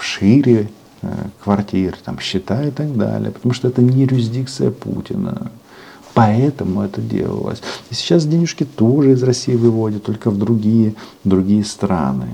шире 0.00 0.70
э, 1.02 1.08
квартир, 1.42 1.96
там 2.04 2.20
счета 2.20 2.64
и 2.64 2.70
так 2.70 2.96
далее. 2.96 3.32
Потому 3.32 3.52
что 3.52 3.66
это 3.66 3.82
не 3.82 4.02
юрисдикция 4.02 4.70
Путина. 4.70 5.50
Поэтому 6.14 6.82
это 6.82 7.00
делалось. 7.00 7.60
И 7.90 7.94
сейчас 7.94 8.26
денежки 8.26 8.64
тоже 8.64 9.10
из 9.10 9.24
России 9.24 9.56
выводят, 9.56 10.04
только 10.04 10.30
в 10.30 10.38
другие, 10.38 10.94
другие 11.24 11.64
страны 11.64 12.28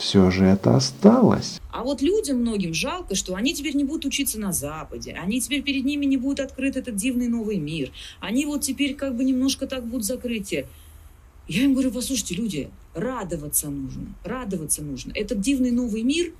все 0.00 0.30
же 0.30 0.46
это 0.46 0.74
осталось. 0.76 1.60
А 1.70 1.84
вот 1.84 2.00
людям 2.00 2.38
многим 2.38 2.72
жалко, 2.72 3.14
что 3.14 3.34
они 3.34 3.54
теперь 3.54 3.76
не 3.76 3.84
будут 3.84 4.06
учиться 4.06 4.40
на 4.40 4.52
Западе, 4.52 5.12
они 5.12 5.40
теперь 5.40 5.62
перед 5.62 5.84
ними 5.84 6.06
не 6.06 6.16
будет 6.16 6.40
открыт 6.40 6.76
этот 6.76 6.96
дивный 6.96 7.28
новый 7.28 7.58
мир. 7.58 7.92
Они 8.18 8.46
вот 8.46 8.62
теперь 8.62 8.94
как 8.94 9.14
бы 9.14 9.24
немножко 9.24 9.66
так 9.66 9.86
будут 9.86 10.06
закрыты. 10.06 10.66
Я 11.48 11.64
им 11.64 11.74
говорю, 11.74 11.90
послушайте, 11.90 12.34
люди, 12.34 12.70
радоваться 12.94 13.68
нужно, 13.68 14.14
радоваться 14.24 14.82
нужно. 14.82 15.12
Этот 15.14 15.40
дивный 15.40 15.70
новый 15.70 16.02
мир 16.02 16.32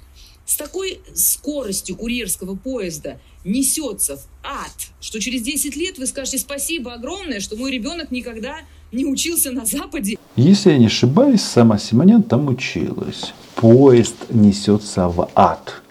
с 0.47 0.57
такой 0.57 1.01
скоростью 1.15 1.97
курьерского 1.97 2.57
поезда 2.57 3.21
несется 3.45 4.17
в 4.17 4.27
ад, 4.43 4.73
что 5.01 5.21
через 5.21 5.43
10 5.43 5.77
лет 5.77 5.99
вы 5.99 6.07
скажете 6.07 6.39
спасибо 6.39 6.95
огромное, 6.95 7.41
что 7.41 7.57
мой 7.57 7.71
ребенок 7.71 8.11
никогда 8.11 8.61
не 8.93 9.07
учился 9.07 9.53
на 9.53 9.65
Западе. 9.65 10.19
Если 10.37 10.73
я 10.73 10.79
не 10.79 10.87
ошибаюсь, 10.87 11.43
сама 11.43 11.79
Симонян 11.79 12.23
там 12.23 12.49
училась. 12.49 13.33
Поезд 13.57 14.17
несется 14.31 15.09
в 15.09 15.29
ад. 15.35 15.83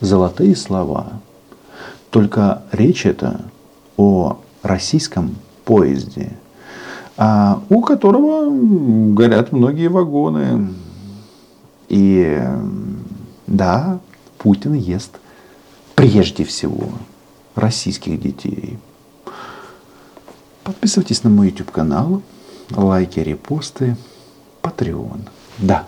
Золотые 0.00 0.56
слова. 0.56 1.20
Только 2.10 2.62
речь 2.72 3.06
это 3.06 3.42
о 3.96 4.38
российском 4.62 5.36
поезде. 5.64 6.32
а, 7.16 7.62
у 7.68 7.82
которого 7.82 8.48
горят 9.12 9.52
многие 9.52 9.88
вагоны. 9.88 10.68
И 11.88 12.40
да, 13.46 14.00
Путин 14.38 14.72
ест 14.72 15.18
прежде 15.94 16.44
всего 16.44 16.88
российских 17.54 18.20
детей. 18.20 18.78
Подписывайтесь 20.64 21.24
на 21.24 21.30
мой 21.30 21.48
YouTube 21.48 21.70
канал, 21.70 22.22
лайки, 22.70 23.20
репосты, 23.20 23.96
Patreon. 24.62 25.28
Да, 25.58 25.86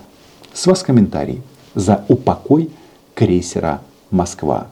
с 0.53 0.65
вас 0.65 0.83
комментарий 0.83 1.41
за 1.75 2.03
упокой 2.07 2.71
крейсера 3.13 3.81
Москва. 4.09 4.67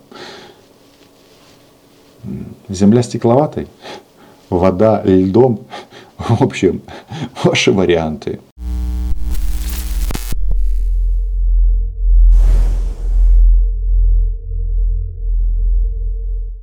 Земля 2.70 3.04
стекловатой, 3.04 3.68
вода 4.50 5.02
льдом. 5.04 5.62
В 6.18 6.42
общем, 6.44 6.82
ваши 7.44 7.72
варианты. 7.72 8.40